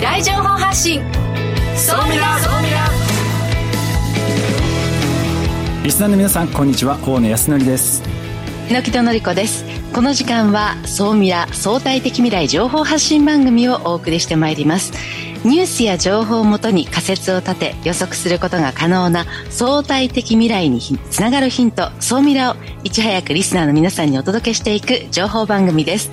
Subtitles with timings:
[0.00, 1.02] 未来情報発信。
[1.76, 2.88] そうみらそうみら
[5.84, 6.98] リスナーの皆さんこんにちは。
[7.06, 8.02] 大野康則です。
[8.70, 9.66] 榎戸紀子です。
[9.92, 14.94] この時間は総ミラ相対的未来情報発信番組をお送りしてまいります。
[15.44, 26.10] ニュースや情報をもとに仮説を立て予測することが可能な相対的未来につながるヒント、総ミラをいち早くリスナーの皆さんにお届けしていく情報番組です。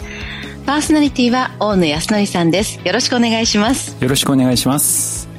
[0.67, 2.81] パーソナリティは大野康則さんです。
[2.85, 3.95] よろしくお願いします。
[4.03, 5.29] よろしくお願いします。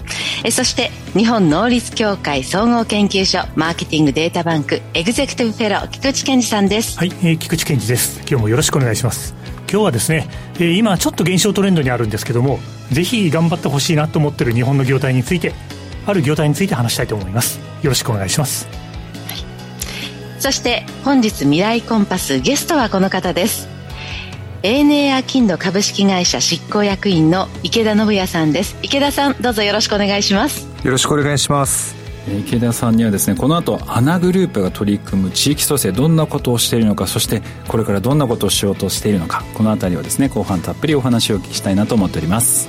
[0.42, 6.96] えそして日本能率協会総合研究所マーケティングデータバンクエグゼクティブフェロー菊池健二さんです。
[6.96, 8.20] はい、えー、菊池健二です。
[8.20, 9.34] 今日もよろしくお願いします。
[9.70, 12.58] 今日はですね、えー、今ちょっと減少トレンドにあるんですけども
[12.90, 15.52] ぜひ頑張ってほしいなと思ってる日本の業態について
[16.06, 17.58] ある業態について話したいと思います。
[17.82, 18.70] よろしくお願いします、は
[19.34, 23.77] い、そして本日未来コンパスゲストはこの方です
[24.62, 28.76] ANA アキンド株式会社執行役員の池田信也さんです。
[28.82, 30.66] 池田さんどうぞよろしくお願いします。
[30.82, 31.94] よろしくお願いします。
[32.26, 42.68] 池田さんにはですねこの後アナグループが取り組む地域創生どんなことをしているのかそしてこれからどんなことをしようとしているのかこの辺りをですね後半たっぷりお話をお聞きしたいなと思っております。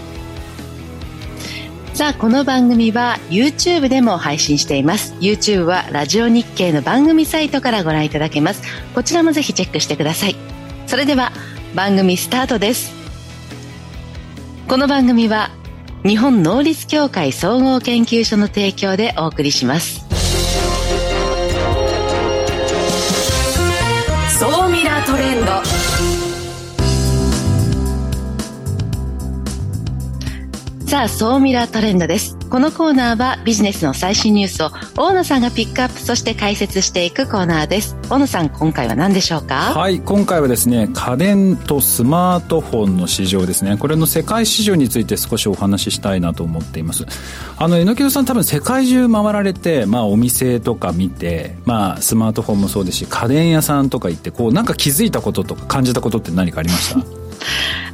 [1.94, 5.16] さあこの番組は YouTube でも配信しています。
[5.16, 8.62] YouTube はラジオ日経の番組サイトからご覧いただけます。
[8.94, 10.36] こちらもぜひチェックしてください。
[10.88, 11.34] それでは
[11.76, 12.92] 番組スタートです。
[14.68, 15.52] この番組は
[16.04, 20.06] 日本能率協会総合研究所の提供でお送りします。
[24.40, 25.46] 総ミラートレンド。
[30.88, 32.39] さあ、総ミラートレンドです。
[32.50, 37.96] このコーナーはビジネスの最新ニュースを大野さんがピックアップそして解説していくコーナーです。
[38.10, 39.56] 大野さん、今回は何でしょうか？
[39.76, 43.78] はい、今回はですね、家電とスマートフォンの市場ですね。
[43.78, 47.06] これの世界市場について少しお話ししたいなと思っています。
[47.58, 57.06] あの、榎木さん多分世界中回られて、まあお店とか見て、まあスマートフォンもそうですし、家電屋さんとか行って、こうなんか気づいたこととか感じたことって何かありました？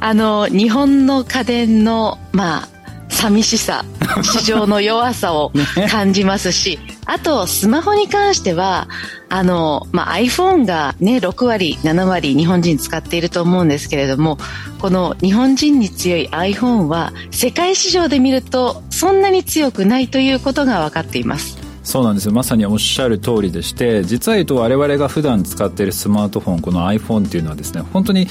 [0.08, 2.68] あの、日本の家電の、まあ、
[3.16, 3.84] 寂しさ、
[4.22, 5.50] 市場の弱さを
[5.90, 8.88] 感じますし、ね、あと、スマホに関しては、
[9.28, 14.38] あの、まあ、iPhone がね、6割、7割日本人使っていると思うんですけれども、
[14.78, 21.56] この日本人に強い iPhone は、世界市場で見ると、そんなに強くないということが分かっています。
[21.82, 28.26] そうなんですよまさにおっしゃる通りでして実は言うと我々が普段使っているスマートフォンこの iPhone っていうのはですね本当に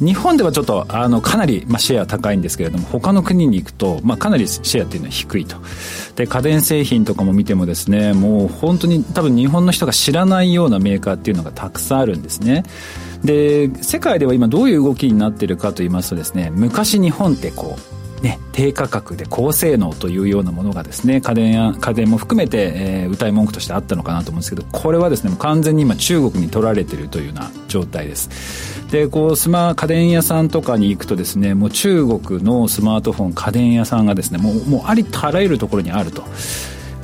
[0.00, 5.56] 日本ではちょっとあのかなり、まあ、シェア高いんですけれども他の国に行くと、まあ、かなりシェアっていうのは低いと。
[6.16, 12.64] で家電製品とかも見てもですねもう本当に多分日本の人が知らないようなメーカーっていうのがたくさんあるんですね。
[13.24, 28.90] で世界では今どういう動きになってるかと言いますとですね昔日本ってこうね、低価格で高性能というようなものがですね家電や家電も含めて、えー、歌い文句としてあったのかなと思うんですけどこれはですね完全に今中国に取られているというような状態です。
[28.90, 36.24] でこうスマ家電屋さんとかに行くとですねもう中国のスマートフォン家電屋さんがですねもうもうありとあらゆるところにあると。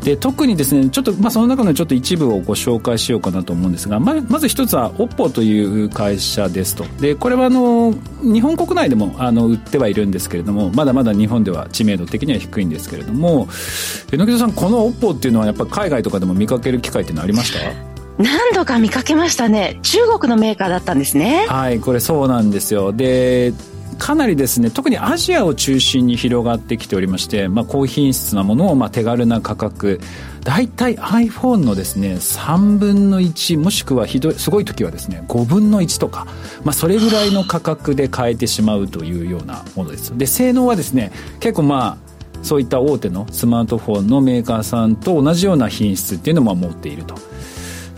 [0.07, 6.85] で特にですねちょっと、まあ、その中のちょっと一部をご紹介しようかなと思うんですがままず一つは OPPO という会社ですと。
[7.01, 13.49] でこれはあの日本国内でもあの売ってはいるんですけれどもまだまだ日本では知名度的には低いんですけれども
[14.13, 17.59] 榎田さんこの OPPO っていうのはやっぱ海外とかでも見かける機会っていうのはありました？
[18.23, 19.81] 何度か見かけましたね。
[19.83, 21.47] 中国のメーカーだったんですね。
[21.49, 22.93] はいこれそうなんですよ。
[22.93, 23.53] で
[23.99, 30.01] かなりですね特にアジアを中心に広がってきておりまして、まあ、高品質なものをまあ手軽な価格
[30.45, 36.27] 大体 iPhone のですね3分の1もしくはひどいすごい時はですね5分の1とか、
[36.65, 40.17] まあ、それぐらいの価格で買えてしまうというようなものです。
[40.17, 42.07] で性能はですね結構まあ
[42.43, 47.17] そういった大手のスマートフォンのメーカーさんと同じような品質っていうのも持っていると。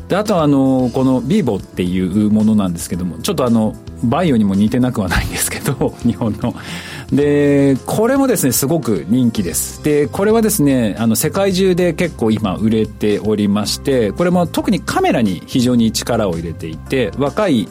[0.09, 6.55] であとはあのこの vivo っていうものなんですけどもちょっとあのバイオにも似てなくはないんですけど 日本の。
[7.13, 9.83] でこれもですねすごく人気です。
[9.83, 17.67] でこれはですねあの世界中で結構今売れておりましてこれも特にカメラに非常に力を入れていて若い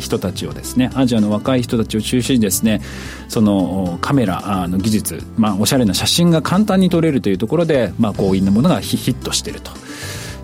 [0.00, 2.80] 人たちをですねアジアの若い人たちを中心にですね
[3.28, 9.70] そのカメラの技術、まあ、おしゃれな写真が簡単に撮れるというところで、まあ、こういうものがヒットしてると。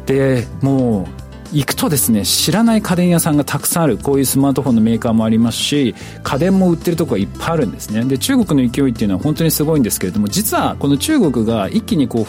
[0.08, 8.05] でもう行くとですね知らない家電屋さんがたくさんあるこういうスマートフォンのメーカーもありますし家電も売ってるところがいっぱいあるんですね。
[8.05, 12.25] で中国の勢いっていうのは本当にすごいんですけれども実はこの中国が一気にこう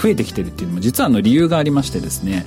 [0.00, 2.46] 増えてきてるっていうのも実はの理由がありましてですね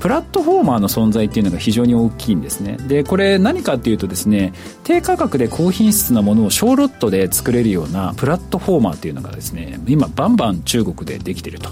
[0.00, 2.78] プラットフォーマーの存在っていうのが非常に大きいんですね。
[2.88, 11.70] でこれ何かっていうとですね低価格で高品質なものを小ロットで作れるようなプラットフォーマーっていうのがですね今バンバン中国でできてると。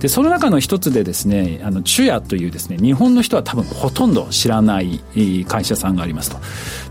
[0.00, 5.00] でその中の一つでですねあのチュヤというですね日本の人は多分ほとんど知らない
[5.46, 6.38] 会社さんがありますと。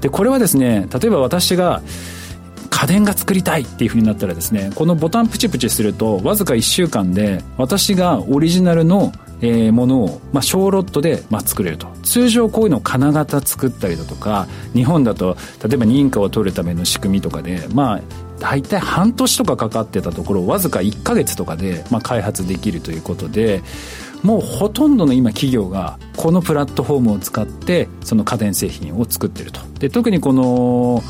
[0.01, 1.81] でこれはですね例えば私が
[2.79, 9.11] 家電が作りたいっていうふうになったらですねこのボタンプチプチするとわずか1週間で私がオリジナルの
[9.41, 11.87] えー、ものを、まあ、小ロットで、まあ、作れると。
[12.03, 18.01] 通常こういうのを金型作ったりだとか日本だと例えば認可を取るための仕組みとかでまあ
[18.39, 23.61] 大体半年とかかかってたところわずか1か月とかで、まあ、開発できるということで
[24.23, 29.61] もうほとんどの今企業がこのプラットフォームを使ってその家電製品を作ってると。
[29.79, 31.01] で特にこの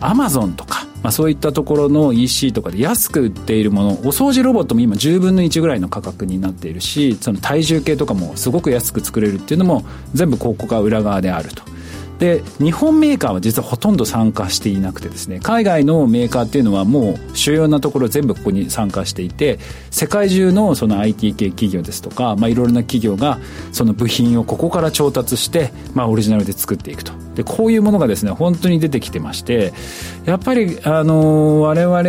[0.00, 11.70] アマゾンとか、まあ、そういったところの EC とかで安く売っているものお掃除ロボットも今10分の1ぐらいの価格になっているしその体重計とかもすごく安く作れるっていうのも全部ここが裏側であると。
[12.20, 19.58] で日本メーカーは実はほとんど参加していなくてですね海外のメーカーっていうのはもう主要なところ全部ここに参加していて
[19.90, 23.38] 世界中のその IT 系企業ですとか、まあ、いろいろな企業が
[23.72, 29.72] その部品をここから調達して、まあ、オリジナルで作っていくとでこういうものがですね本当に出てきてまして
[30.24, 32.02] やっぱりあの我々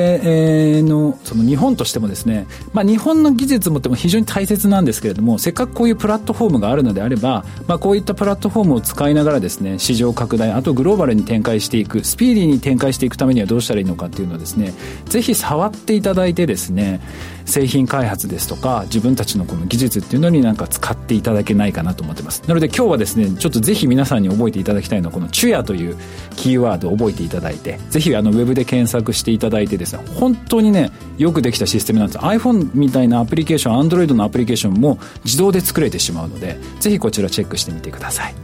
[0.88, 14.74] のその日本としてもですね、まあ、日本の技術もっても非常に大切なんですけれどもせっかくこういうプラットフォームがあるのであれば、まあ、こういったプラットフォームを使いながらですね市場拡大あとグローバルに展開していくスピーディーに展開していくためにはどうしたらいいのかっていうのをですね
[15.06, 17.02] ぜひ触っていただいてですね
[17.52, 22.44] 製品開発ですとか自分たちのこの技術っていうのになんか使っていただけないかなと思ってます。
[22.48, 25.98] なので今日はですねちょっとぜひ皆さんに覚えていただきたいのはこの「チュヤ」という
[26.36, 32.20] キーワードを覚えていただいてぜひあのウェブで検索していただいてですね本当にねよくできたシステムなんです。
[32.20, 38.36] iPhone みたいなアプリケーション Android のアプリケーションも自動で作れてしまうのでぜひこちらチェックしてみてください。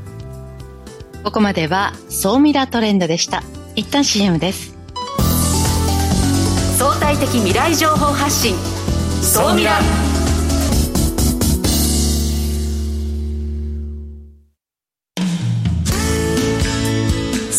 [1.24, 3.44] ここまでは総ミラトレンドでした。
[3.76, 4.76] 一旦 CM です。
[6.78, 8.56] 相対的未来情報発信
[9.22, 9.80] 総ミラ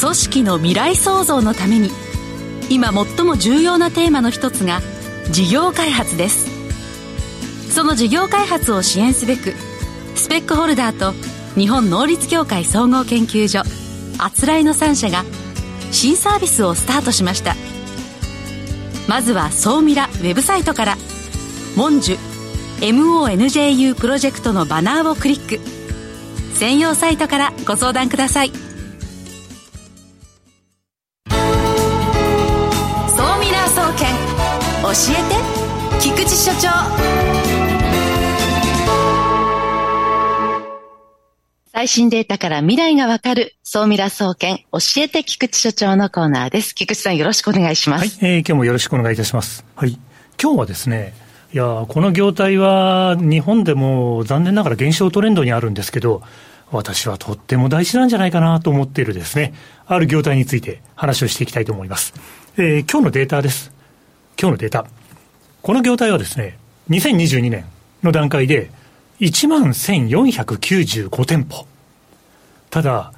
[0.00, 1.90] 組織の未来創造のために
[2.70, 4.80] 今最も重要なテーマの一つが
[5.30, 6.46] 事業開発です。
[7.72, 9.54] その事業開発を支援すべく
[10.14, 11.12] スペックホルダーと
[11.58, 13.62] 日本能率協会総合研究所
[14.18, 15.24] あつらいの3社が
[15.92, 17.54] 新サービスをスタートしました。
[19.08, 20.96] まずは総ミラウェブサイトから。
[21.78, 22.18] モンジュ
[22.80, 25.60] MONJU プロジェクトのバナーをクリック
[26.56, 28.64] 専用サイトからご相談ください総ミ
[33.52, 34.08] ラー総研
[34.82, 36.68] 教えて菊池所長
[41.70, 46.74] 最新データから未来がわかる、総ミラ総研、教えて菊池所長のコーナーです。
[46.74, 48.18] 菊池さんよろしくお願いします。
[48.18, 49.64] はい、えー、今日もよろしくお願いいたします。
[49.76, 49.96] はい。
[50.42, 51.14] 今日はですね、
[51.50, 56.22] いやこの業態は日本でも残念ながら減少トレンドにあるんですけど、
[56.70, 59.54] 私はとっても大事なんじゃないかなと思っているですね、
[59.86, 62.12] ある業態について話をしていきたいと思います。
[62.58, 63.72] えー、今日のデータです。
[64.38, 64.86] 今日のデータ。
[65.62, 66.58] この業態はですね、
[66.90, 67.64] 2022年
[68.02, 68.70] の段階で、
[69.20, 71.66] 1万1495店舗。
[72.68, 73.12] ただ、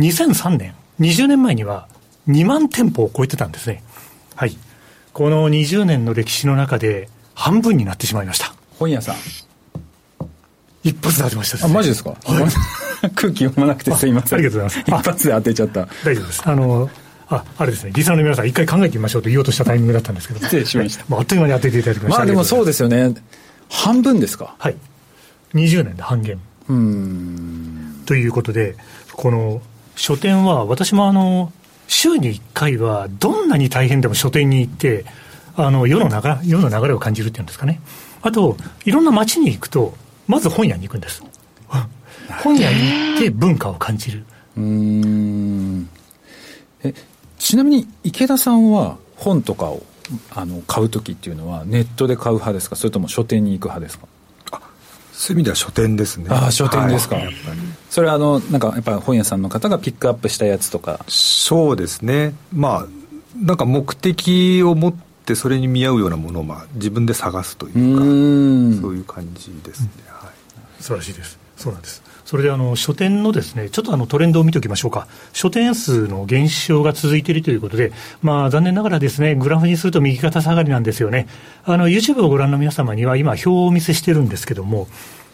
[0.00, 1.86] 2003年、20年前には
[2.28, 3.84] 2万店舗を超えてたんですね。
[4.34, 4.56] はい。
[5.12, 8.54] この20年の歴史の中で半分になってしまいました。
[8.78, 9.16] 本屋さん。
[10.82, 12.16] 一発で当てました、ね、あ、マジですか、は
[13.06, 14.38] い、 空気読まなくてすいません。
[14.38, 14.90] ありがとうございます。
[14.90, 15.88] 一発で当てちゃった。
[16.04, 16.42] 大丈夫です。
[16.44, 16.90] あの、
[17.28, 20.40] あ、あれですね、リスナーの皆さん、一回考えてみましょうと言おうとしたタイミングだったんですけど。
[20.44, 21.04] 失礼しました。
[21.08, 22.18] まあ、あっという間に当てていただきました。
[22.18, 23.14] まあでもそうですよね。
[23.70, 24.54] 半分ですか？
[24.58, 24.76] はい。
[25.54, 26.38] 20年で半減。
[26.68, 28.02] うん。
[28.04, 28.76] ということで、
[29.12, 29.62] この
[29.96, 31.52] 書店は、私もあの、
[31.88, 35.04] 週に1回は、どんなに大変でも書店に行って、
[35.56, 37.80] あの世の流れ世の流れを感じるっていうんですかね。
[38.22, 39.94] あと、いろんな街に行くと、
[40.26, 41.22] まず本屋に行くんです。
[42.42, 44.24] 本屋に行って文化を感じる。
[44.56, 45.88] うん。
[46.82, 46.94] え
[47.38, 49.82] ちなみに池田さんは本とかを
[50.34, 52.76] あの買う時っていうのはネットで買う派ですか？
[52.76, 54.08] それとも書店に行く派ですか？
[55.12, 56.26] そういう意味では書店ですね。
[56.30, 57.34] ああ書店ですか、はい、
[57.90, 61.04] それはあのなんかやっぱ本屋さんの方がピックアップしたやつとか。
[61.08, 62.34] そうですね。
[62.52, 62.86] まあ
[63.36, 64.98] なんか目的を持って
[65.34, 71.38] それに見合うようなものをまあ自分で探すというかそういう感じですね、はい、素晴らしいです。
[71.56, 72.02] そうなんです。
[72.24, 75.06] それであの書店のですね、ちょっとあのトレンドを見ておきましょうか。
[75.32, 81.28] 書店数の減少が続いているということで、まあ残念ながらですね、グラフにすると右肩下がりなんですよね。
[81.64, 84.88] あの YouTube をご覧の皆様には今表をお見せしてるんですけども、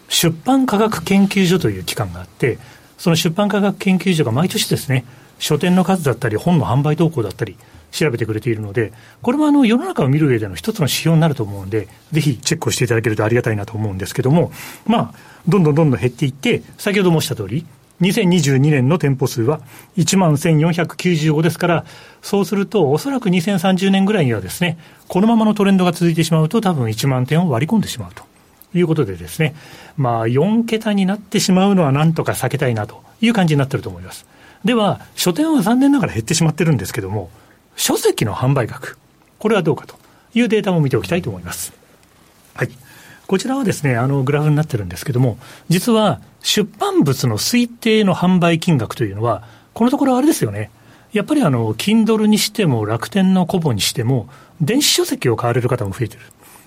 [0.08, 2.58] 出版科学研究所という機関があって、
[2.98, 5.04] その出版科学研究所が毎年ですね、
[5.38, 7.56] 書店の数だったり、本の販売動向だったり、
[7.90, 8.92] 調べてくれているので、
[9.22, 14.52] これもあの世の中を見る上での一つの指標になると思うんで、ぜひチェックをしていただけるとありがたいなと思うんですけども、
[14.86, 15.14] まあ、
[15.48, 17.66] どんどんどんどん減っていって、先ほど申した通り、
[18.00, 19.60] 2022年の店舗数は
[19.98, 21.84] 1万1495ですから、
[22.22, 24.78] そうすると、おそらく2030年ぐらいにはですね、
[25.08, 28.24] このままのトレンドが続いてしまうと、多分1万点を割り込んでしまうと
[28.74, 29.54] いうことでですね、
[29.96, 34.26] まあ、4桁になってしまうのはなんとか避けたいなという感じになってると思います。
[34.64, 37.30] では、書店は残念ながら減ってしまってるんですけども、
[37.80, 38.98] 書籍の販売額、
[39.38, 39.94] これはどうかと
[40.34, 41.72] いうデータも見ておきたいと思います。
[42.52, 42.70] はい。
[43.26, 45.38] こちらはですね、あの、グラフになってるんですけども、
[45.70, 50.70] 実は、出版物の推定の販売金額というのは、このところあれですよね。
[51.14, 54.28] やっぱりあの、Kindle にしても、楽天のコボにしても、
[54.60, 56.22] 電子書籍を買われる方も増えてる。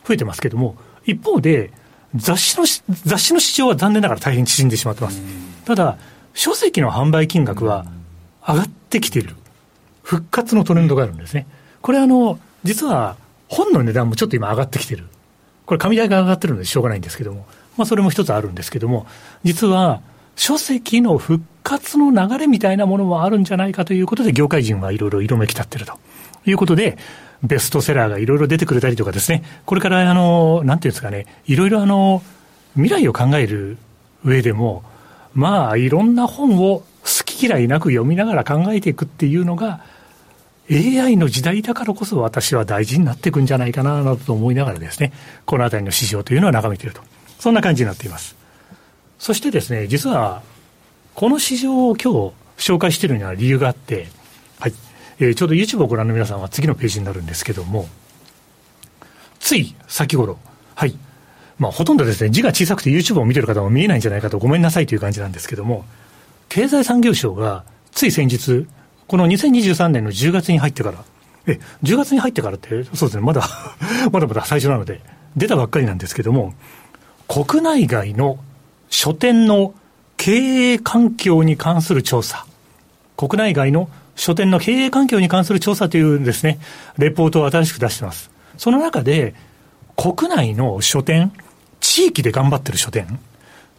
[0.08, 1.70] 増えてますけども、一方で、
[2.16, 2.66] 雑誌の、
[3.06, 5.22] 雑誌の市場は残念ながら大変縮んでしまってます。
[5.64, 6.00] ただ、
[6.34, 7.86] 書籍の販売金額は
[8.48, 9.36] 上がってきている。
[10.04, 11.48] 復活のトレンドがあるんですね。
[11.82, 13.18] これあの、実は
[13.48, 15.06] 本の値段もちょっと今上がってきてる。
[15.66, 19.08] これ、紙代が上がってるのでしょうがないんですけども、まあ、それも一つあるんですけども、
[19.44, 20.02] 実は、
[20.36, 25.94] 書籍の復活の流れみたいなものもあるんじゃないかということで、業界人はいろいろ色めき立ってると。
[26.46, 26.98] いうことで、
[27.44, 32.22] ベストセラーがいろいろ出てくれたりとかですね、これからあの、なんていうんですかね、いろいろあの、
[32.76, 33.78] 未来を考える
[34.24, 34.84] 上でも、
[35.34, 36.86] まあ、いろんな本を好
[37.26, 39.82] き嫌いなく読みながら考えていくっていうのが、
[40.72, 45.12] AI の時代だからこそ私は大事になっていくんじゃないかな、などと思いながらですね、
[45.46, 47.02] このあたりの市場というのは眺めていると。
[47.40, 48.36] そんな感じになっています。
[49.20, 50.42] そしてですね、実は、
[51.16, 54.08] この市場を今日紹介しているには理由があって、
[54.60, 54.74] はい。
[55.20, 57.88] えー、ちょうど YouTube をご覧の皆さんは次のページになるんですけども、
[59.40, 60.40] つい先頃、
[60.76, 60.98] はい。
[61.60, 65.86] まあ、ほとんどですね、字が小さくて YouTube を見ている方も見えないんじゃないかとごめんなさいという感じなんですけども、
[66.50, 68.66] 経済産業省がつい先日、
[69.08, 71.04] この2023年の10月に入ってから、
[71.46, 73.48] え、10月に入ってからって、そうですね、まだ
[74.12, 75.02] まだまだ最初なので、
[75.36, 76.54] 出たばっかりなんですけども、
[77.28, 78.38] 国内外の
[78.90, 79.74] 書店の
[80.18, 80.32] 経
[80.74, 82.46] 営環境に関する調査、
[83.18, 86.60] 国内外の書店の経営環境に関する調査というですね、
[86.98, 88.32] レポートを新しく出してます。
[88.58, 89.34] その中で、
[89.96, 91.32] 国内の書店、
[91.80, 93.20] 地域で頑張ってる書店、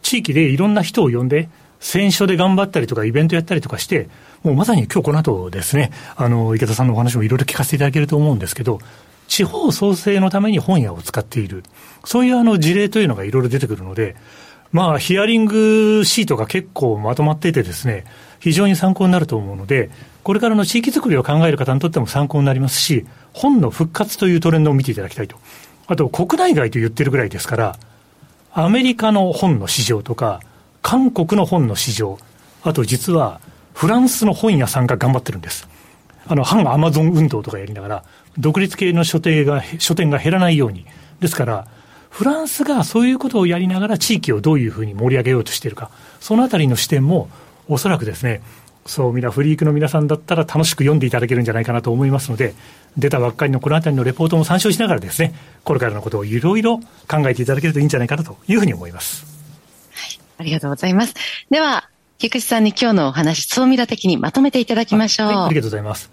[0.01, 1.49] 地域でいろんな人を呼んで、
[1.85, 4.09] 選書で頑張ったりとか、イベントやったりとかして、
[4.41, 8.79] もうまさに今日この後ですね、あの、池田さんのお話もいろいろ聞かせていただけると思うんですけど、
[9.27, 11.63] 地方創生のために本屋を使っている。
[12.03, 14.15] そういうあの事例というのがいろいろ出てくるので、
[14.71, 18.03] まあ、ヒアリングシートが結構まとまっていてですね、
[18.39, 19.91] 非常に参考になると思うので、
[20.23, 25.37] これからの地域づくりを考える方にとっても参考になりますし、本の復活というトレンドを見ていただきたいと。
[25.85, 27.77] あと、国内外と言ってるぐらいですから、
[28.53, 30.39] アメリカの本の市場とか、
[30.85, 32.19] 韓国の本の市場、
[32.61, 33.41] あと実は、
[33.73, 35.67] フランスの本屋さんが頑張ってるんです。
[36.27, 38.03] あの、反アマゾン運動とかやりながら、
[38.37, 40.85] 独立系の書店が、書店が減らないように。
[41.21, 41.65] ですから、
[42.11, 45.89] フランスがそういうことをやりながら地域をどういうふうに盛り上げようとしているか、
[46.19, 47.29] そのあたりの視点も、
[47.67, 48.43] おそらくですね、
[48.85, 52.53] そう、みなフリークの皆さんだったら楽しく読んでいただけるんじゃないかなと思いますので、
[52.95, 56.77] 出たばっかりのこのあたりのレポートも参照しながらですね、これからのことをいろいろ
[57.09, 59.34] 考えていただけるといいんじゃないかなというふうに思います。
[60.37, 61.13] ありがとうございます。
[61.49, 65.27] では、菊池さんに今日のお話、総ミラ的にまとめていただきましょう。
[65.27, 66.11] はい、ありがとうございます。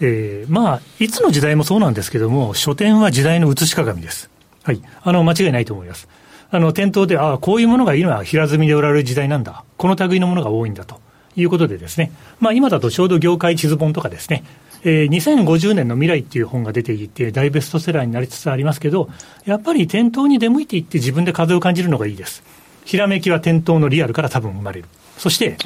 [0.00, 4.30] えー、まあ、いつの時代もそうなんですけども、書店は時代の写し鏡です。
[4.62, 4.82] はい。
[5.02, 6.08] あの、間違いないと思います。
[6.50, 9.64] あの、店頭で、ああ、こういうものが今、平積みで売られる時代なんだ。
[9.76, 11.00] この類のものが多いんだと
[11.36, 12.12] いうことでですね。
[12.40, 14.44] まあ、今だとちょうど業界地図本とかですね。
[14.84, 19.08] えー、2050年の未来っていう本が出ていて、大ベストセラーになりつつありますけど、
[19.46, 22.42] やっぱり店頭に出向いていって自分で風を感じるのがいいです。
[22.84, 24.88] ひらめきは店頭のリアルから多分生まれる。
[25.18, 25.56] そして、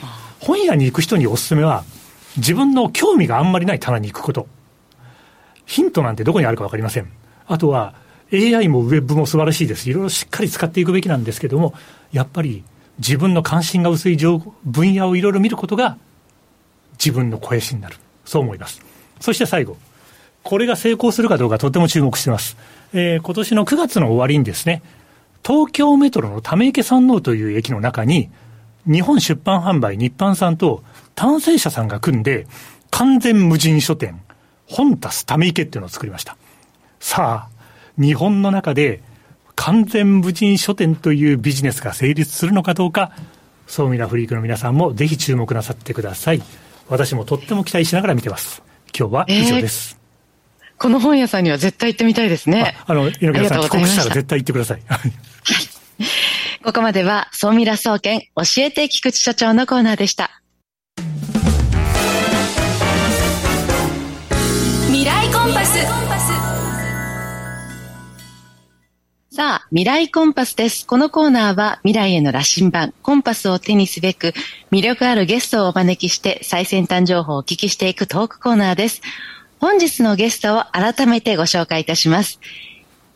[0.41, 1.85] 本屋に行く人におすすめは、
[2.37, 4.47] 自分の興味があんまりない棚に行くこと。
[5.67, 7.11] ヒントなんてどこにあるかわかりません。
[7.47, 7.95] あとは、
[8.33, 9.89] AI もウェブも素晴らしいです。
[9.89, 11.75] いろいろしっかり使っていくべきなんですけども、
[12.13, 12.63] やっぱり
[12.99, 15.97] 自分の関心が薄い分野をいろいろ見ることが
[16.93, 17.97] 自分の肥やしになる。
[18.25, 18.83] そう思います。
[19.21, 19.77] そして最後。
[20.43, 22.57] これが成功するかどうかとても注目してます。
[22.93, 24.83] えー、今年の9月の終わりにですね、
[25.47, 28.31] 東京メトロのため池山王という駅の中に、
[28.87, 30.83] 日本出版販売日版さんと
[31.15, 32.47] 単成者さんが組んで、
[32.91, 34.21] 完全無人書店、
[34.67, 36.37] 本足すため池っていうのを作りました。
[37.01, 37.59] さあ、
[38.01, 39.03] 日本の中で
[39.55, 43.13] 完全無人書店というビジネスが成立するのかどうか、
[43.67, 46.43] そうみなフリークの皆さんもぜひ注目なさってください。
[46.89, 48.63] 私もとっても期待しながら見てます。
[48.97, 49.93] 今日は以上です。
[49.93, 49.98] えー、
[50.79, 52.77] この本屋さんには絶対行ってみたいですね。
[52.87, 54.83] あの、猪木さん帰国したら絶対行ってください。
[54.87, 55.13] はい。
[56.63, 60.31] ここまでは、総ミラ総研教えて菊池所長のコーナーでした。
[64.87, 65.79] 未来コンパス。
[69.35, 70.87] さあ、未来コンパスです。
[70.87, 74.33] このコーナーは未来への羅針盤、コンパスを手にすべく、
[74.73, 79.01] 魅力あるゲストをお招きして最先端情報をお聞きしていくトークコーナーです。
[79.61, 82.39] 本日のゲストを改めてご紹介いたします。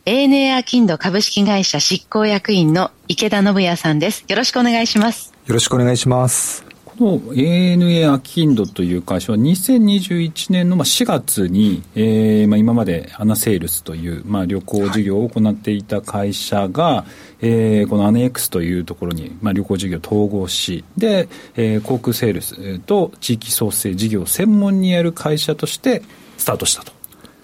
[0.05, 4.25] ANA アキンド株式会社執行役員の池田信也さんです。
[4.27, 5.33] よろしくお願いします。
[5.45, 6.65] よろしくお願いします。
[6.83, 17.05] この ANA アキンドという会社は2021年の4月に、えーまあ、今までアナセールスという、まあ、旅行事業を行っていた会社が、は
[17.41, 26.03] い、えー、このアネ X というところに、まあ、旅行事業を統合しで、えー、航空セールスと地域創生事業を専門にやる会社として
[26.43, 26.91] スタートしたと。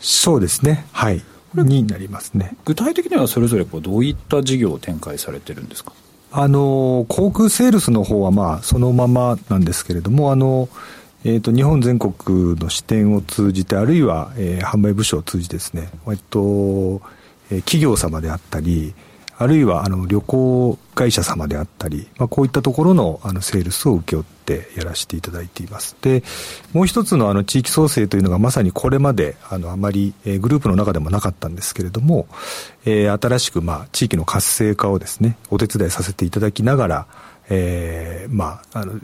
[0.01, 0.85] そうですね。
[0.91, 1.23] はい。
[1.55, 2.57] になりますね。
[2.65, 5.93] 具体的にはそれぞれこうどういった事業を展開されてるんですか？
[6.33, 10.67] あの航空セールスの方はまあそのままなんですけれどもあの、
[11.23, 17.01] えーと、日本全国の支店を通じてあるいは、えー、販売部署を通じてですね、えっと、
[17.49, 18.93] 企業様であったり
[19.39, 25.95] あるいはあの旅行会社様であったり、まあ、こういったところのあのセールスを請け負ってやらせていただいています。
[26.01, 26.23] で、
[26.73, 32.27] もう一つのあの地域創生というのがまさにこれまであのあまり、え、グループの中でもなかったんですけれども、
[32.83, 37.07] えー、新しくまあ地域の活性化をですね、お手伝いさせていただきながら、
[37.49, 38.99] えー、まあ、あの、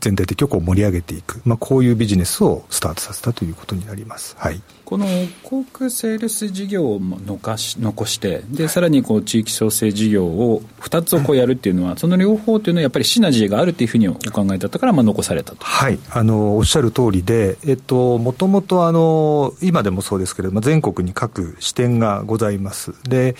[0.00, 4.34] 全体的にこう盛り上げていく、まあ、こういうビジネスをスタートさせたということになります。
[4.38, 4.62] はい。
[4.86, 5.06] この
[5.42, 15.64] 航空セールス事業を残し残してでさらにこう地域創生事業を2つをこうやるっていうのは、 その両方というのはやっぱりシナジーがあるっていうふうにお考えだったからまあ残されたと。
[15.64, 15.98] はい。
[16.10, 22.94] あのおっしゃる通りで、えっと、もともとあの今でもそうですけれども全国に各支店がございます。
[23.08, 23.34] で、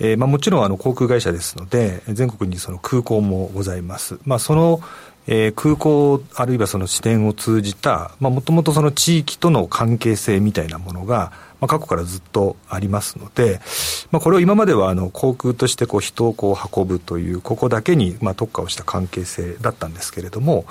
[0.00, 4.80] えーまあ、もちろんあの航空会社ですので全国にその空港もございます、まあ、その
[5.26, 13.60] えー、空港あるいはその支店を通じたもともとその地域との関係性みたいなものが、まあ、過去からずっとありますので、
[14.10, 20.64] まあ、これを今まではあの航空としてこう人をこう運ぶというここだけにまあ特化をした関係性だったんですけれども、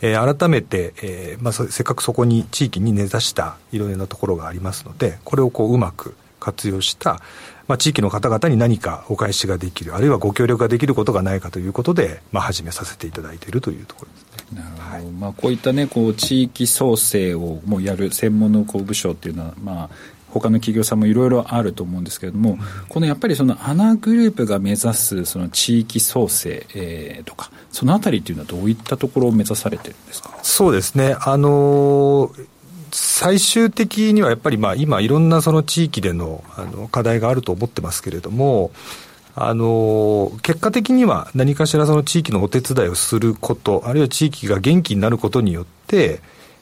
[0.00, 7.20] えー、改めて、えーまあ、せっかくそこに地域に根ざしたいろいろなところがありますのでこれをこううまく活用した
[7.68, 14.62] まあ、地域の方々に何かお返しができるあるいはご協力ができることがないかということで、まあ、始めさせていただいているというところですね。
[14.62, 19.90] なるほど、はい、まあ、こういったねこう地域創生をもうやる専門のこう部署っていうのは、まあ、
[20.30, 30.38] 他の企業さんもいろいろあると思うんですけれども、うん、このやっぱりそのアナグループが目指すその地域創生、えー、とかそのあたりっていうのはどういったところを目指されてるんですか？
[30.42, 31.16] そうですね。
[31.20, 32.46] あのー
[32.92, 38.70] 最終的にはやっぱりまあ今いろんなその地域でのあの課題があると思ってますけれども、
[39.40, 46.20] あの、結果的には何かしらその地域のお手伝いをすること、あるいは地域が元気になることによって、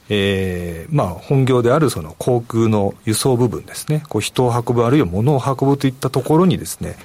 [0.08, 6.96] えー、まあ本業であるその航空の輸送部分ですね、こう人を運ぶあるいは物を運ぶといったところにですね、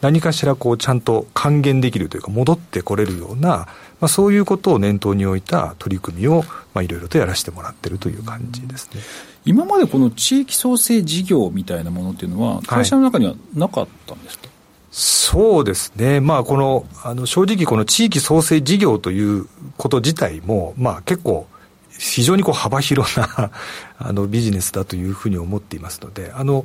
[0.00, 3.66] 何かしらこうちゃんと還元できるというか戻ってこれるような、ま
[4.02, 9.00] あ、そういうことを念頭に置いた取り組みをまあいろいろとやらせてもらってるという感じですね。
[9.44, 14.54] 今までこの地域創生事業みたいなものっていうのは会社の中にはなかったんですか、はい
[14.96, 21.48] そうですね、まあ、このあの正直、この地域創生事業ということ自体も、まあ、結構、
[21.98, 23.50] 非常にこう幅広な
[23.98, 26.64] あのビジネスだというふうに思っていますので、あの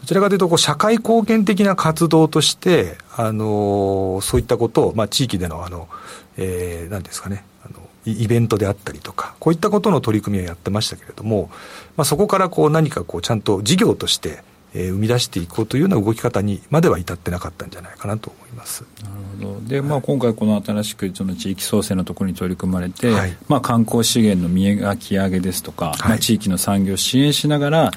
[0.00, 5.88] どちらかというとこう、社会貢献的な活動として、あのそういったことを、まあ、地域でのあの、
[6.36, 11.50] えー、なんですかね、あのイベントであったりとか、こういったことの取り組みをやってましたけれども、
[11.96, 14.42] まあ、そこからこう何かこうちゃんと事業として、
[14.74, 18.84] えー、生み出していこうというような動き方にまでは至ってなかったんじゃないかなと思います。
[19.02, 19.08] な
[19.44, 19.68] るほど。
[19.68, 27.90] で、まあ、今回この新しくその地域創生のところに取り組まれて、はい、まあ、観光資源の見描き上げですとか、はい、まあ、地域の産業を支援しながら、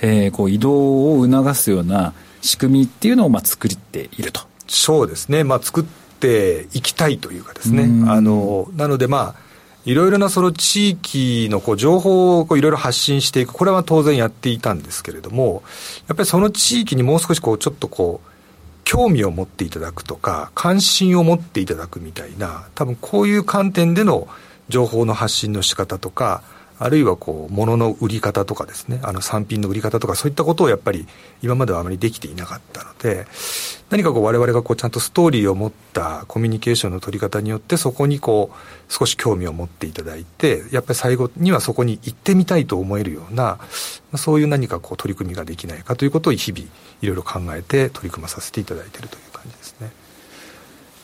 [0.00, 4.42] えー、こう移動を促すような仕組みっていうのをまあ作っていると。
[4.66, 5.44] そうですね。
[5.44, 7.84] まあ、作っていきたいというかですね。
[8.10, 9.47] あの、なのでまあ、
[9.88, 15.62] いろいろなその地域のこう情報をこういろいろ発信していく、これは当然やっていたんですけれども、
[16.08, 18.28] やっぱりその地域にもう少しこうちょっとこう、
[18.84, 24.28] 興味を持っていただくとか、関心を持っていただくみたいな、多分こういう観点での
[24.68, 26.42] 情報の発信の仕方とか、
[26.80, 31.06] あるいはこう、物の売り方とかですね、あの産品の売り方とか、そういったことをやっぱり
[31.42, 33.26] 今まではあまりできていなかったので、
[33.90, 43.58] 何かこう我々がこうちゃんとストーリーを持ったコミュニケーションの取り方によって、そこにこう、少し興味を持っていただいて、やっぱり最後にはそこに行ってみたいと思えるような、
[44.16, 46.64] そういう何かこう取り組みができないかということを日々
[47.02, 49.90] いろいろ考えて取り組まさせていただいているという感じですね。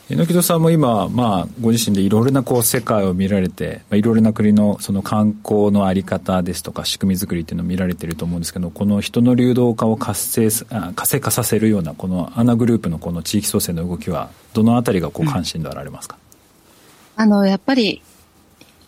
[0.07, 10.65] 榎戸さんも今、まあ、ご自身でいろいろなこう世界を見られて、まあ、いろいろな国のその観光の在り方ですとか仕組み作りっていうのを見られてると思うんですけどこの人の流動化を活性
[10.95, 16.19] 活性化させるようなこのアナグループのこの地域創生の動きはどのあたりがこう関心であられますか、
[17.17, 18.03] うん、あのやっぱり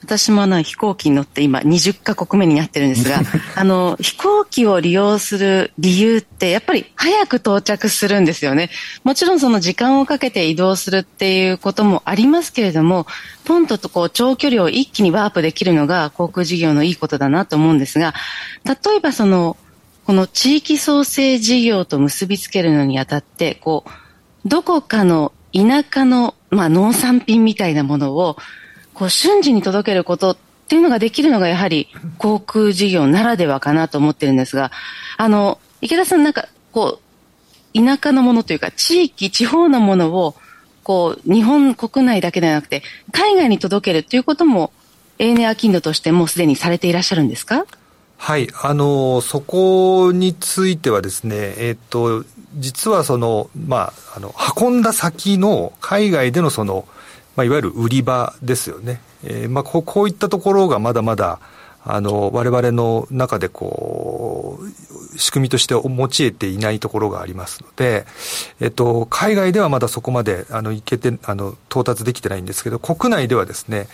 [0.08, 3.20] 私もあの飛行機に乗って今20カ国目になってるんですが、
[3.56, 8.70] あの飛行機を利用する理由ってやっぱり早く到着するんですよね。
[9.04, 13.06] もちろんその時間をかけて移動するっていうこともありますけれども、
[13.43, 18.13] ポンととこう長距離を一気にワープできるのが航空事業のいいことだなと思うんですが、
[18.63, 19.58] 例えばその、
[20.06, 28.38] この地域創生事業と結びつけるのにあたって、こう、どこかの田舎の、まあ、農産品みたいなものを
[28.98, 34.72] こう瞬時に届けることっていうのができるのがやはり航空事業ならではかなと思ってるんですが、
[35.18, 37.00] あの、池田さんなんかこ
[37.76, 40.36] う、田舎のものというか地域、地方のものを
[40.84, 42.82] こう、日本国内だけではなくて
[43.12, 44.72] 海外に届けるということも
[45.20, 47.66] ANA アキンドとしてもうすでにされていらっしゃるんですか？
[48.18, 56.88] はい、あの、そこについてはですね、えっ、と、実はその、まあ、あの、運んだ先の海外でのその、
[57.38, 59.00] まあ、いわゆる売り場ですよね。
[59.23, 61.39] えー、まあこう、こういったところがまだまだ、
[61.86, 68.06] あの、我々の中でこう、仕組みとして用いていないところがありますので、
[68.60, 73.88] えっと、海外ではまだそこまで、あの、いけて、あの、到達できてないんですけど、国内ではですね、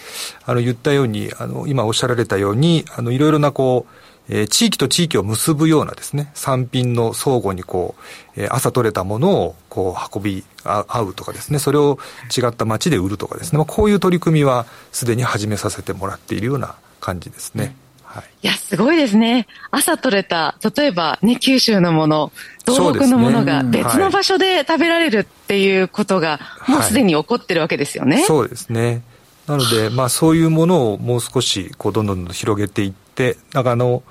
[0.46, 7.96] あの、言ったように、あの、今おっしゃられたように、あの、いろいろなこう、えー、地域と地域を結ぶようなですね、産品の相互にこ
[8.36, 12.00] う、えー、朝取れたものをこう運び合うとかですね、それを
[12.36, 17.76] 違った町で売るとかですね、まあ、こういう取り組みはすでに始めさせてもらっているような感じですね。
[18.14, 19.48] はい、いや、すごいですね。
[19.72, 22.32] 朝取れた、例えばね、九州のもの、
[22.66, 28.18] 東北のものが別の場所で食べられるっていうことが、もうすでに起こってるわけですよね。
[28.18, 29.02] はい、そうですね。
[29.48, 34.04] なので、まあそういうものをもう少し、こう、どんどん広げていって、なんかあの、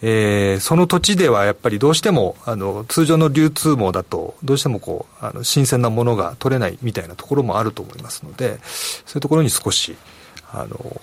[0.00, 9.96] えー、その土地ではやっぱりどうしてもあの通常の流通網だとどうしてもこうあの新鮮なものが取れないみたいなところもあると思いますのでそういうところに少し
[10.52, 11.00] あの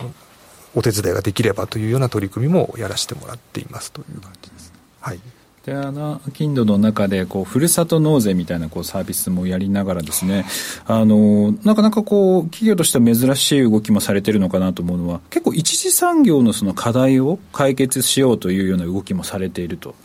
[0.76, 4.74] お手伝いができればというような取り組みもやらせてもらっていますという感じです。
[5.02, 5.20] はい
[5.66, 10.46] であの金土の中でこうふるさと納税みたいなこうサービスもやりながらですね
[10.86, 19.96] あのなかなかこう企業としては珍しい動きもされてるのかなと思うのは結構一次産業のその課題を解決しようというような動きもされていると。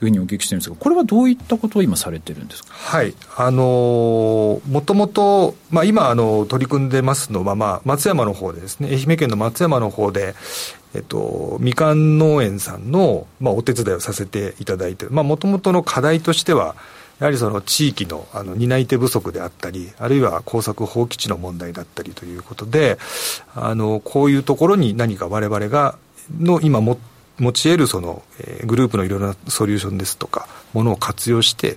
[0.00, 2.72] いうふうにお聞きしてるんですが、これはどういったことを今されてるんですか？
[2.72, 10.36] はい、あのもともと、まあ、今あの取り組んでますのは、まあ、松山の方でですね、愛媛県の松山の方で、
[10.94, 16.74] えっと、みかん農園さんの、まあ、お手伝いをさせていただいて、もともとの課題としては、
[17.18, 22.98] やはりその地域のあの担い手不足であったり、あるいは工作放棄地の問題だったりということで、
[23.54, 25.98] あのこういうところに何か我々が
[26.38, 26.98] の今も
[27.38, 31.76] 持ち得るその、えー、グループのいろいろなソリューションですとか、ものを活用して、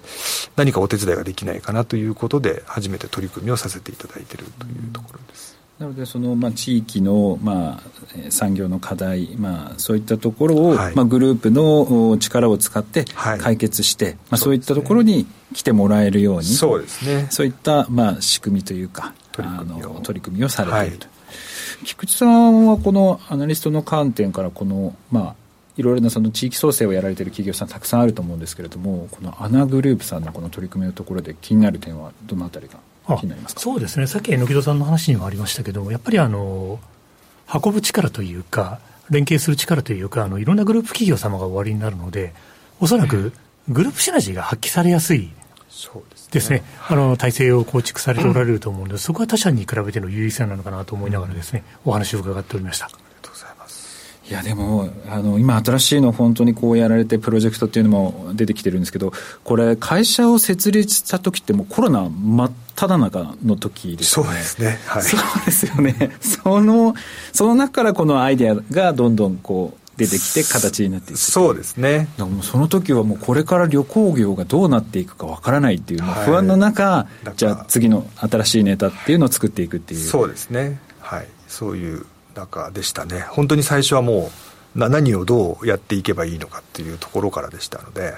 [0.56, 5.51] 何かお手伝いができないかなということで、初めて取り組みをさせていただいているというところです。
[5.82, 13.04] なのでその、まあ、地域の、まあ、産業の課題、まあ、そういったところを、はい、まあ、グループの力を使って
[13.40, 17.26] 解決して、はい、まあ、そういったところに来てもらえるようにそうですね。
[17.32, 20.00] そういった、まあ、仕組みというか取り組みを。
[20.02, 21.12] 取り組みをされていると、は
[21.82, 25.36] い、菊池さんはこのアナリストの観点からこの、まあ、
[25.78, 32.78] いろいろなその地域創生をやられている企業さんたくさんあると思うんですけれどもこのアナグループさんのこの取り組みのところで気になる点はどのあたりが？
[33.58, 34.08] そうですね。
[34.08, 36.80] さっき榎戸さんの話にもありましたけどやっぱりあの
[37.54, 42.34] 運ぶ力というか連携する力というかあのいろんなグループ企業様がおありになるので
[42.80, 43.34] おそらく
[43.68, 45.30] グループシナジーが発揮されやすい
[46.32, 52.90] ですね、あの体制を構築されておられると思うので、そこは他社に比べての優位性なのかなと思いながらですね、お話を伺っておりました。
[54.32, 59.12] いやでもあの今新しいの本当にこうやられてプロジェクトっていうのも出てきてるんですけど
[59.44, 64.32] これ会社を設立した時ってもうコロナ真っ只中の時ですよね。
[64.32, 66.18] そうですね、はい、そうですよね。
[66.22, 66.96] その
[67.34, 72.08] その中からこのアイデアがどんどんこう出てきて形になっていくそうですね。
[72.18, 80.00] もその時はもうこれから旅行業がどうなっていくかわからないっていう不安の中、はい、じゃあ次の新しいネタっていうのを作っていくっていう。
[80.00, 80.80] そうですね。
[81.02, 81.28] はい。
[81.50, 83.22] そういう中でしたね。
[83.30, 84.32] 本当に最初はも
[84.76, 88.14] う何をどうやっていけばいいのかっていうところからでしたので、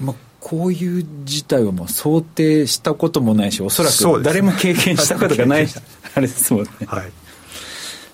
[0.00, 5.66] まあ、こういう事態をもう想定したこともないしおそらく誰も経験したことがない、
[6.14, 7.10] あれですもんね、はい、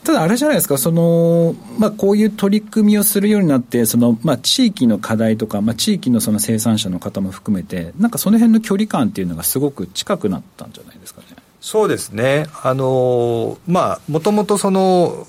[0.04, 11.26] ただあれじゃないですかその、まあ、こういう取り組みをするようになってその、まあ、地域の課題とか、まあ、地域のその生産者の方も含めてなんかその辺の距離感っていうのがすごく近くなったんじゃないですかね
[11.62, 15.28] そうですね、あのまあ、もともとその、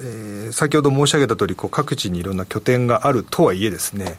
[0.00, 4.16] えー、先ほど申し上げた通り、こう、各地にいろんな拠点があるとはいえですね、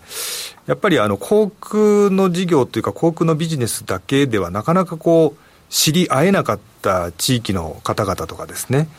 [0.66, 8.90] やっぱりあの航空の事業というか、航空のビジネスだけでは、なかなかこう、知り合えなかった地域の方々とかですね、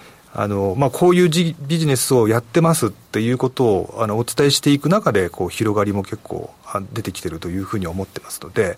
[0.40, 6.54] あのまあ、こういうビジネスをやってますっていうことをあのお伝えしていく中でこう広がりも結構
[6.92, 8.76] 出てきてるというふうに思ってますので、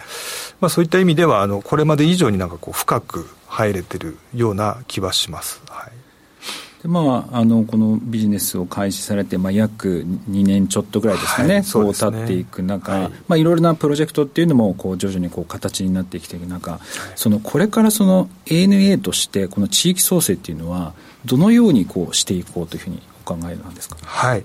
[0.62, 5.60] まあ、そういった意味ではあのこれまで以上になんかこう深く入れてるような気はします。
[5.68, 5.92] はい。
[6.82, 13.10] でまあ、あのこのビジネスを開始されて、まあ、約2年ちょっとぐらいですかね、はい、こう経っていく中、はい。
[13.28, 16.80] まあ、いろいろなプロジェクトっていうのもこう徐々にこう形になってきていく中、はい、
[17.16, 23.96] そのこれからその ANA としてこの地域創生っていうのはどのようにこうしていこうというふうにお考えなんですか？
[24.00, 24.44] はい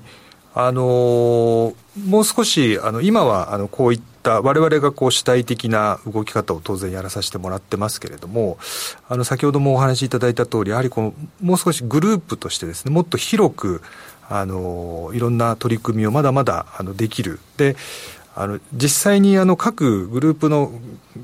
[0.58, 1.74] あのー、
[2.08, 8.58] もう少しあの今はあのこういった我々がこう主体的な動き方を当然やらさせてもらってますけれども
[9.10, 13.82] あの先ほどもお話しいただいた通りやはりこのもう少しグループとしてですねもっと広く
[14.30, 17.76] あのいろんな取り組みをまだまだあのできるで
[18.34, 20.72] あの実際にあの各グループの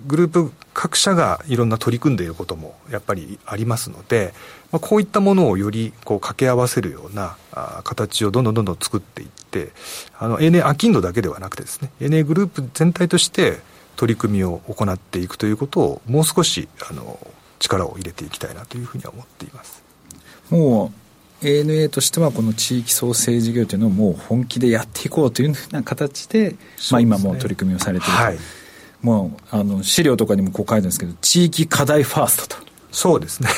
[0.07, 4.33] グループ各社がいろんな取り組んでいることもやっぱりありますので、
[4.71, 9.71] まあ、こういったものをよりこう掛け合わせるようなあ形をどんどんどんどん作っていって
[10.17, 13.59] あの ANA アキンドだけではなくてですね ANA グループ全体として
[13.97, 17.19] 取り組みを行っていくということをもう少しあの
[17.59, 19.83] 力を入れていきたいなというふうには思っています。
[20.49, 20.91] も
[21.41, 26.55] う ANA としてはこの地域創生事業というのをもう本気でやっていこうというふうな形で、
[26.91, 28.37] まあ、今も取り組みをされていると、はい、
[29.01, 32.71] もうあの資料とかにもこう書いてるんですけど地域課題ファーストと。
[32.91, 33.49] そうですね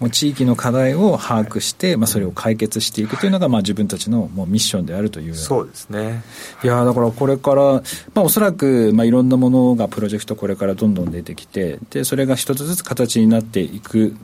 [0.00, 5.34] もう地域の課題を把握して、まあ、それを解決していくというのが、まあ、自分たちのもうミッションであるという。
[5.34, 6.22] そうですね。
[6.62, 7.82] いやだからこれから、ま
[8.16, 14.16] あ、おそらく、まあ、いろんなものがプロジェクトこれからどんどん出てきてでそれが一つずつ形になっていく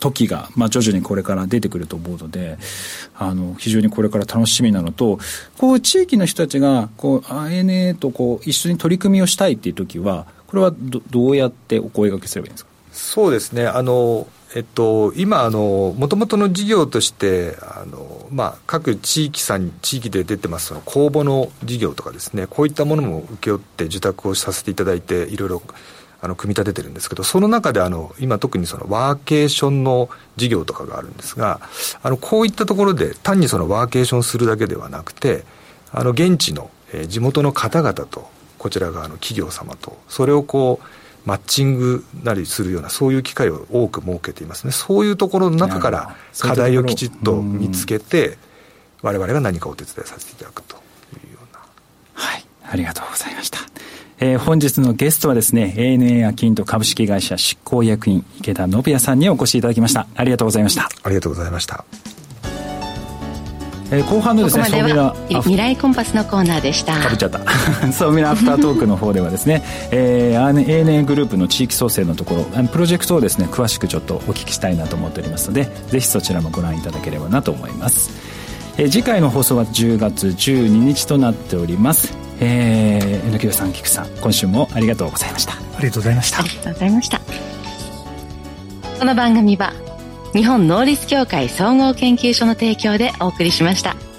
[0.00, 2.58] 時が、まあ、徐々にこれから出てくると思うので
[3.16, 5.18] あの非常にこれから楽しみなのと
[5.56, 12.70] こう地域の人たちがこう ANA とこう一緒に取り組みをしたいっていう時はこれはどどうやってお声がけすればいいんですか？
[12.92, 13.66] そうですね。
[13.66, 25.62] あのえっと、今あの、もともとの事業としてあの、まあ、各地域さん地域で出てます公募の事業とかですねこういったものも請け負って受託をさせていただいていろいろ
[26.20, 31.60] あの組み立ててるんですけどその中であの今特にそのワーケーションの事業とかがあるんですが
[32.02, 35.44] あのこういったところで単にそのワーケーションするだけではなくて
[35.92, 44.72] あの現地の、えー、地元の方々とこちら側の企業様とそれをこうマッチングなりするようなそういう機会を多く設けていますね。
[44.72, 48.38] そういうところの中から課題をきちっと見つけて
[49.02, 51.60] 我々が何かお手伝いさせていただくというような。
[52.14, 53.58] はいありがとうございました。
[54.20, 60.06] えー、本日のゲストはですね ANA アキント株式会社執行役員池田信也さんにお越しいただきました。
[60.14, 60.88] ありがとうございました。
[61.02, 61.84] ありがとうございました
[63.90, 66.98] えー、後半のですねここまでは未来コンパスのコーナーでした。
[66.98, 67.92] かぶっちゃった。
[67.92, 78.10] そうミラアフタートークの方ではですね、えー、ANA グループの地域創生のところプロジェクトをですね詳しくちょっとお聞きしたいなと思っておりますのでぜひそちらもご覧いただければなと思います、
[78.78, 82.24] えー、次回の放送は10月12日となっております。
[82.40, 85.52] えー、榎木さん菊さん今週もありがとうございました。
[85.52, 86.40] ありがとうございました。
[86.40, 87.20] ありがとうございました。
[88.98, 89.72] この番組は
[90.34, 94.13] 日本能率協会総合研究所の提供でお送りしました。